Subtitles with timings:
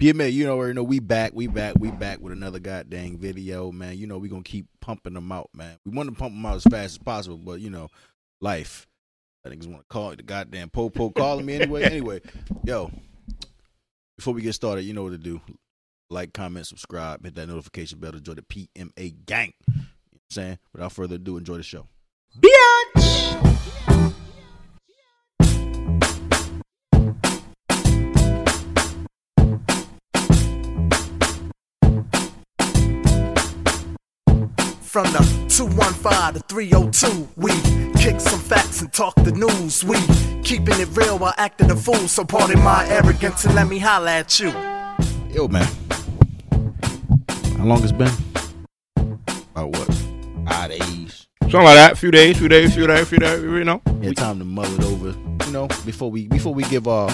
[0.00, 3.70] PMA, you know, you know, we back, we back, we back with another goddamn video,
[3.70, 3.96] man.
[3.96, 5.78] You know, we gonna keep pumping them out, man.
[5.84, 7.88] We want to pump them out as fast as possible, but you know,
[8.40, 8.86] life.
[9.44, 11.82] I think it's want to call it the goddamn popo calling me anyway.
[11.84, 12.20] anyway,
[12.64, 12.90] yo,
[14.16, 15.40] before we get started, you know what to do.
[16.10, 19.52] Like, comment, subscribe, hit that notification bell to join the PMA gang.
[19.66, 20.58] You know what I'm saying?
[20.72, 21.86] Without further ado, enjoy the show.
[22.38, 22.83] Bitch!
[34.94, 37.50] From the 215 to 302, we
[38.00, 39.82] kick some facts and talk the news.
[39.82, 39.96] We
[40.44, 42.06] keeping it real while acting a fool.
[42.06, 44.50] So pardon my arrogance and let me holla at you.
[45.32, 45.66] Yo, man.
[47.58, 48.08] How long it's been?
[49.56, 49.92] About what?
[50.46, 51.26] Five days.
[51.40, 51.98] Something like that.
[51.98, 53.42] Few days, few days, few days, few days.
[53.42, 53.82] You know.
[54.00, 55.18] Yeah, time to mull it over.
[55.46, 57.10] You know, before we before we give our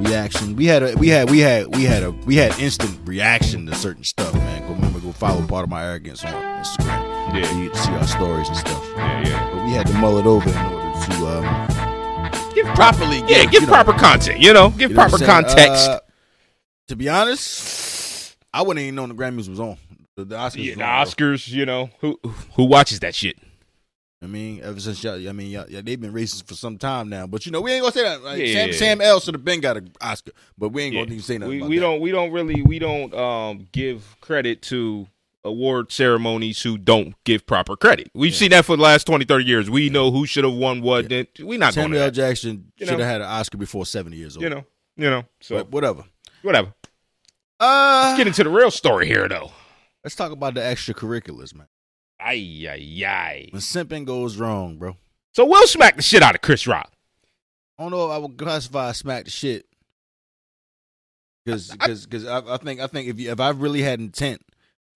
[0.00, 3.66] reaction, we had a we had we had we had a we had instant reaction
[3.66, 4.62] to certain stuff, man.
[4.66, 7.13] Go remember, go follow pardon my arrogance on Instagram.
[7.34, 7.44] Yeah.
[7.44, 8.84] so you see our stories and stuff.
[8.96, 9.50] Yeah, yeah.
[9.52, 13.18] But we had to mull it over in order to um, Give properly.
[13.20, 14.40] Yeah, give, give you know, proper content.
[14.40, 15.88] You know, give you know proper context.
[15.90, 16.00] Uh,
[16.88, 19.76] to be honest, I wouldn't even known the Grammys was on.
[20.16, 20.64] The, the Oscars.
[20.64, 21.28] yeah, the on, bro.
[21.32, 21.48] Oscars.
[21.48, 22.20] You know, who
[22.54, 23.36] who watches that shit?
[24.22, 27.08] I mean, ever since y'all, I mean, y'all, yeah, they've been racist for some time
[27.10, 27.26] now.
[27.26, 28.22] But you know, we ain't gonna say that.
[28.22, 28.78] Like, Yeah, Sam, yeah, yeah.
[28.78, 31.00] Sam L should have been got an Oscar, but we ain't Yeah.
[31.02, 31.50] gonna even say nothing.
[31.50, 31.80] We about we that.
[31.82, 35.06] don't we don't really we don't um give credit to
[35.44, 38.10] award ceremonies who don't give proper credit.
[38.14, 39.70] We've seen that for the last 20, 30 years.
[39.70, 41.08] We know who should have won what.
[41.08, 42.10] Then we not going Samuel L.
[42.10, 44.42] Jackson should have had an Oscar before seventy years old.
[44.44, 44.64] You know,
[44.96, 45.24] you know.
[45.40, 46.04] So but whatever.
[46.42, 46.72] whatever.
[47.60, 49.52] Uh, Let's get into the real story here, though.
[50.02, 51.68] let's talk about the extracurriculars, man.
[52.20, 53.48] Ay ay ay.
[53.50, 54.96] When simping goes wrong, bro.
[55.34, 56.90] So we'll smack the shit out of Chris Rock.
[57.78, 59.66] I don't know if I would classify smack the shit
[61.44, 61.86] because I-
[62.38, 64.42] I, I think I think if you, if I really had intent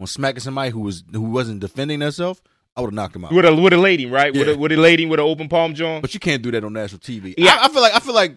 [0.00, 2.40] on smacking somebody who was who wasn't defending themselves,
[2.76, 3.32] I would have knocked him out.
[3.32, 4.32] With a with a lady, right?
[4.32, 4.54] With Yeah.
[4.54, 6.02] a with a lady with an open palm joint.
[6.02, 7.34] But you can't do that on national TV.
[7.36, 7.56] Yeah.
[7.60, 8.36] I, I feel like I feel like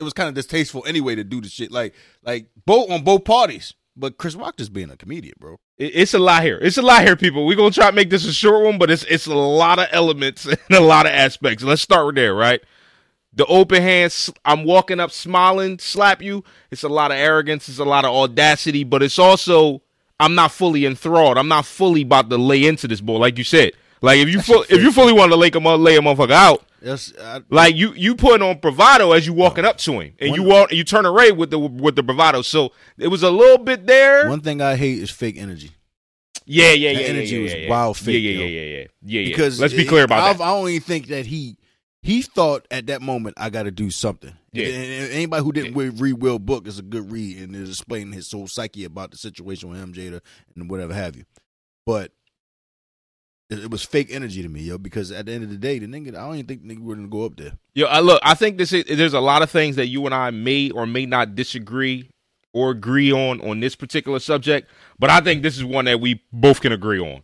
[0.00, 3.24] it was kind of distasteful anyway to do the shit like like both on both
[3.24, 3.74] parties.
[3.96, 5.56] But Chris Rock just being a comedian, bro.
[5.76, 6.58] It- It's a lot here.
[6.62, 7.44] It's a lot here, people.
[7.46, 9.88] We're gonna try to make this a short one, but it's it's a lot of
[9.90, 11.64] elements and a lot of aspects.
[11.64, 12.60] Let's start with there, right?
[13.34, 16.44] The open hands, I'm walking up smiling, slap you.
[16.70, 19.82] It's a lot of arrogance, it's a lot of audacity, but it's also
[20.20, 21.38] I'm not fully enthralled.
[21.38, 23.72] I'm not fully about to lay into this boy, like you said.
[24.00, 26.64] Like if you full, if you fully want to lay a lay a motherfucker out,
[26.80, 30.36] Yes, I, like you you putting on bravado as you walking up to him, and
[30.36, 32.42] you walk you turn away with the with the bravado.
[32.42, 34.28] So it was a little bit there.
[34.28, 35.72] one thing I hate is fake energy
[36.46, 37.06] Yeah, yeah, The yeah.
[37.08, 37.70] energy yeah, was yeah, yeah.
[37.70, 39.20] wild fake, Yeah, yeah, yeah, yeah, yeah, yeah.
[39.22, 39.28] yeah.
[39.28, 40.40] because let's be it- clear about I, that.
[40.42, 41.57] I don't even think that he
[42.02, 44.36] he thought at that moment I got to do something.
[44.52, 44.66] Yeah.
[44.66, 48.12] And- anybody who didn't read, read Will Book is a good read and is explaining
[48.12, 50.20] his whole psyche about the situation with Jada,
[50.54, 51.24] and whatever have you.
[51.86, 52.12] But
[53.50, 54.78] it, was fake energy to me, yo.
[54.78, 56.82] Because at the end of the day, the nigga, I don't even think the nigga
[56.82, 57.52] wouldn't go up there.
[57.74, 60.14] Yo, I look, I think this is there's a lot of things that you and
[60.14, 62.10] I may or may not disagree
[62.52, 66.22] or agree on on this particular subject, but I think this is one that we
[66.32, 67.22] both can agree on.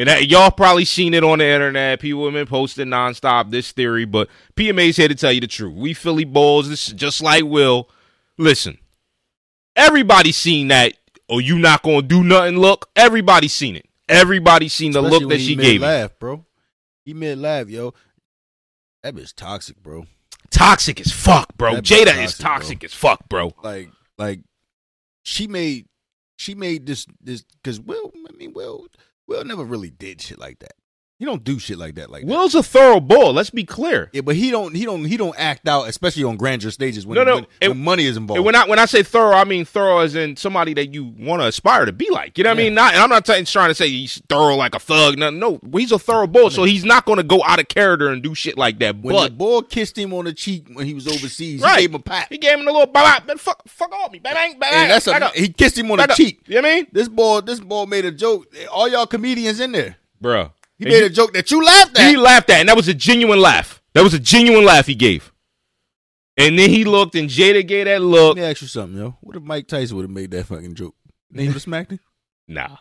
[0.00, 2.00] And that, y'all probably seen it on the internet.
[2.00, 5.74] People have been posting nonstop this theory, but PMA's here to tell you the truth.
[5.74, 7.86] We Philly Bulls, this is just like Will.
[8.38, 8.78] Listen,
[9.76, 10.94] everybody's seen that.
[11.28, 12.56] Oh, you not gonna do nothing?
[12.56, 13.86] Look, everybody's seen it.
[14.08, 15.82] Everybody's seen the Especially look that he she gave.
[15.82, 16.46] laugh, bro.
[17.04, 17.92] He mid laugh, yo.
[19.02, 20.06] That bitch toxic, bro.
[20.50, 21.74] Toxic as fuck, bro.
[21.74, 23.52] That Jada is toxic, toxic as fuck, bro.
[23.62, 24.40] Like, like
[25.24, 25.88] she made
[26.38, 28.86] she made this this because Will, I mean, Will,
[29.30, 30.72] Will never really did shit like that.
[31.20, 32.26] He don't do shit like that, like that.
[32.28, 33.34] Will's a thorough bull.
[33.34, 34.08] Let's be clear.
[34.14, 37.16] Yeah, but he don't he don't he don't act out, especially on grandeur stages when
[37.16, 38.42] No, no, when, it- when money is involved.
[38.42, 41.42] When I when I say thorough, I mean thorough as in somebody that you want
[41.42, 42.38] to aspire to be like.
[42.38, 42.72] You know what I mean?
[42.74, 45.18] Not, and I'm not t- trying to say he's thorough like a thug.
[45.18, 46.48] No, no, he's a thorough bull.
[46.48, 48.96] So he's not going to go out of character and do shit like that.
[49.02, 51.80] when the But boy kissed him on the cheek when he was overseas, Right.
[51.80, 52.28] he gave him a pat.
[52.30, 53.34] he gave him a little bye bye.
[53.34, 54.72] Fuck, fuck off me, bang bang bang.
[54.72, 56.10] And that's a, up, he kissed him on the up.
[56.12, 56.40] cheek.
[56.46, 58.46] You know what I mean, This boy, this boy made a joke.
[58.72, 59.96] All y'all comedians in there.
[60.18, 60.52] bro?
[60.80, 62.08] He made a joke that you laughed at.
[62.08, 63.82] He laughed at, and that was a genuine laugh.
[63.92, 65.30] That was a genuine laugh he gave.
[66.36, 68.36] And then he looked, and Jada gave that look.
[68.36, 69.16] Let me ask you something, yo.
[69.20, 70.94] What if Mike Tyson would have made that fucking joke?
[71.30, 72.00] Then he would have smacked him.
[72.48, 72.78] Nah,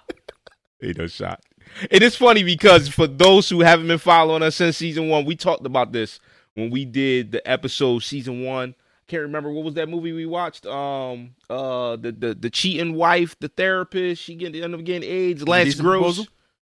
[0.81, 1.43] ain't no shot.
[1.81, 5.25] And It is funny because for those who haven't been following us since season one,
[5.25, 6.19] we talked about this
[6.55, 8.69] when we did the episode season one.
[8.79, 10.65] I can't remember what was that movie we watched.
[10.65, 14.23] Um, uh, the the the cheating wife, the therapist.
[14.23, 15.47] She get ended up getting AIDS.
[15.47, 16.25] Lance Gross, Proposal?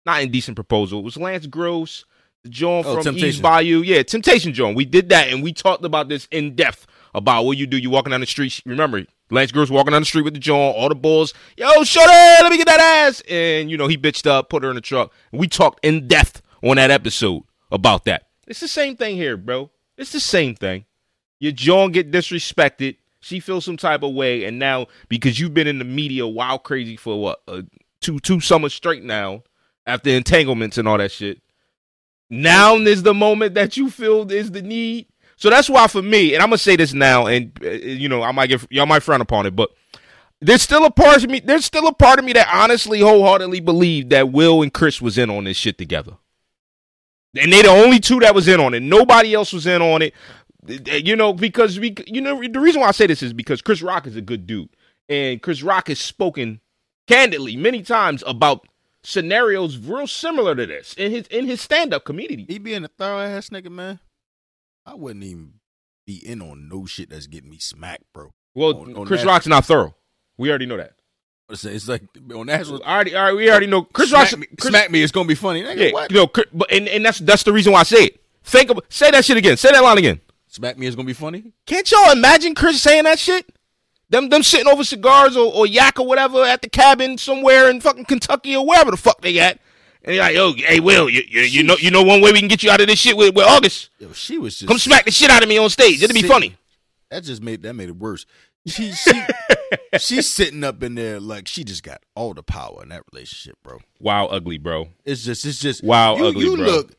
[0.06, 1.00] Not indecent proposal.
[1.00, 2.04] It was Lance Gross,
[2.44, 3.28] the John Oh, from Temptation.
[3.28, 3.82] East Bayou.
[3.82, 4.74] Yeah, Temptation John.
[4.74, 7.76] We did that and we talked about this in depth about what you do.
[7.76, 8.60] You walking down the street.
[8.64, 11.34] Remember, Lance Gross walking down the street with the John, all the bulls.
[11.56, 13.22] Yo, shut up, let me get that ass.
[13.28, 15.12] And you know he bitched up, put her in the truck.
[15.32, 17.42] We talked in depth on that episode
[17.72, 18.28] about that.
[18.46, 19.70] It's the same thing here, bro.
[19.98, 20.84] It's the same thing.
[21.40, 22.96] Your John get disrespected.
[23.20, 26.62] She feels some type of way, and now because you've been in the media wild
[26.62, 27.62] crazy for what uh,
[28.00, 29.42] two two summers straight now,
[29.86, 31.40] after entanglements and all that shit.
[32.28, 35.06] Now is the moment that you feel is the need.
[35.36, 38.22] So that's why for me, and I'm gonna say this now, and uh, you know
[38.22, 39.70] I might get y'all might frown upon it, but
[40.40, 41.40] there's still a part of me.
[41.40, 45.18] There's still a part of me that honestly, wholeheartedly believe that Will and Chris was
[45.18, 46.16] in on this shit together.
[47.38, 48.80] And they the only two that was in on it.
[48.80, 50.14] Nobody else was in on it.
[50.86, 53.82] You know, because we, you know, the reason why I say this is because Chris
[53.82, 54.70] Rock is a good dude,
[55.08, 56.60] and Chris Rock has spoken
[57.06, 58.66] candidly many times about
[59.06, 62.44] scenarios real similar to this in his in his stand up community.
[62.48, 64.00] He being a thorough ass nigga, man.
[64.84, 65.54] I wouldn't even
[66.06, 68.32] be in on no shit that's getting me smacked, bro.
[68.54, 69.94] Well, On- on Chris that- Rock's not thorough.
[70.36, 70.92] We already know that.
[71.48, 72.02] It's, like
[72.34, 72.82] on national.
[72.84, 75.00] I already, all right, we already know Chris smack Rock's me, Chris, smack me.
[75.00, 75.62] It's gonna be funny.
[75.62, 76.10] Nigga, yeah, what?
[76.10, 78.20] you know, but and, and that's that's the reason why I say it.
[78.42, 79.56] Think of say that shit again.
[79.56, 80.20] Say that line again.
[80.48, 80.88] Smack me.
[80.88, 81.52] It's gonna be funny.
[81.64, 83.55] Can't y'all imagine Chris saying that shit?
[84.08, 87.80] Them them sitting over cigars or, or yak or whatever at the cabin somewhere in
[87.80, 89.58] fucking Kentucky or wherever the fuck they at.
[90.04, 92.38] And they're like, yo, hey Will, you, you, you know you know one way we
[92.38, 93.90] can get you out of this shit with, with August.
[93.98, 96.02] Yo, she was just Come smack the shit out of me on stage.
[96.02, 96.56] It'll be Sit- funny.
[97.10, 98.26] That just made that made it worse.
[98.66, 99.22] She she
[99.98, 103.56] she's sitting up in there like she just got all the power in that relationship,
[103.62, 103.78] bro.
[104.00, 104.88] Wow, ugly, bro.
[105.04, 106.66] It's just it's just Wow, You, ugly, you bro.
[106.66, 106.92] look,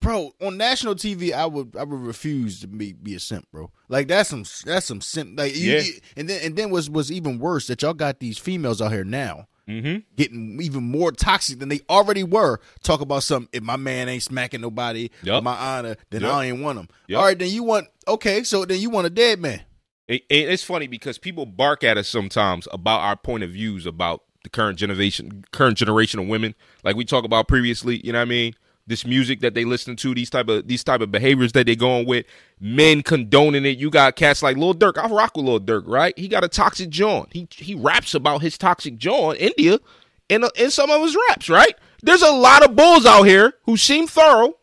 [0.00, 0.32] bro.
[0.40, 3.70] On national TV, I would I would refuse to be be a simp, bro.
[3.88, 5.38] Like that's some that's some simp.
[5.38, 5.80] Like you, Yeah.
[5.80, 8.92] you- and then and then was was even worse that y'all got these females out
[8.92, 9.98] here now Mm-hmm.
[10.14, 12.60] getting even more toxic than they already were.
[12.84, 13.48] Talk about something.
[13.52, 15.42] If my man ain't smacking nobody, Yup.
[15.42, 16.32] my honor, then Yup.
[16.34, 16.88] I ain't want him.
[17.08, 17.18] Yup.
[17.18, 18.44] All right, then you want okay.
[18.44, 19.62] So then you want a dead man.
[20.06, 23.86] It, it- it's funny because people bark at us sometimes about our point of views
[23.86, 26.54] about the current generation, current generation of women.
[26.84, 28.54] Like we talked about previously, you know what I mean?
[28.88, 31.74] This music that they listen to, these type of these type of behaviors that they
[31.74, 32.24] going with,
[32.60, 33.78] men condoning it.
[33.78, 34.96] You got cats like Lil Durk.
[34.96, 36.16] I rock with Lil Durk, right?
[36.16, 37.26] He got a toxic John.
[37.32, 39.80] He he raps about his toxic John, India,
[40.28, 41.74] in a, in some of his raps, right?
[42.02, 44.54] There's a lot of bulls out here who seem thorough,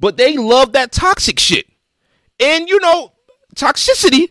[0.00, 1.66] but they love that toxic shit.
[2.40, 3.12] And you know,
[3.54, 4.30] toxicity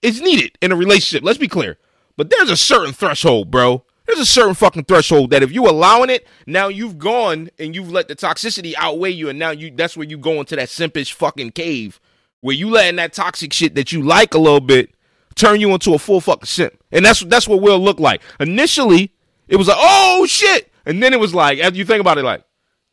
[0.00, 1.24] is needed in a relationship.
[1.24, 1.78] Let's be clear.
[2.16, 3.84] But there's a certain threshold, bro.
[4.06, 7.90] There's a certain fucking threshold that if you allowing it, now you've gone and you've
[7.90, 11.12] let the toxicity outweigh you, and now you that's where you go into that simpish
[11.12, 12.00] fucking cave
[12.40, 14.90] where you letting that toxic shit that you like a little bit
[15.34, 16.74] turn you into a full fucking simp.
[16.90, 18.20] And that's that's what will look like.
[18.38, 19.12] Initially,
[19.48, 20.70] it was like, oh shit.
[20.84, 22.44] And then it was like, after you think about it, like,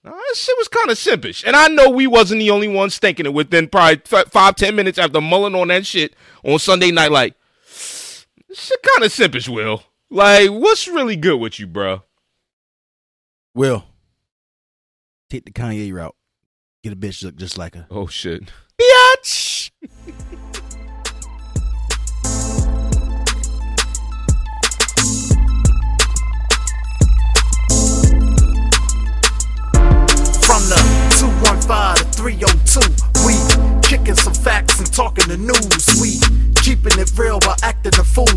[0.03, 1.43] that shit was kind of simpish.
[1.43, 4.75] And I know we wasn't the only ones thinking it within probably f- five, ten
[4.75, 7.33] minutes after mulling on that shit on Sunday night, like,
[7.67, 9.83] this shit kind of simpish, Will.
[10.11, 12.03] Like, what's really good with you, bro?
[13.53, 13.85] Will
[15.29, 16.15] take the Kanye route.
[16.83, 17.87] Get a bitch look just like her.
[17.91, 18.51] Oh, shit.
[18.79, 19.48] Bitch.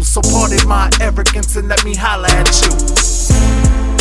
[0.03, 3.92] So pardon my arrogance and let me holla at you.